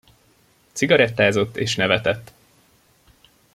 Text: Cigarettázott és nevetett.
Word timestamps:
Cigarettázott 0.73 1.55
és 1.57 1.75
nevetett. 1.75 2.31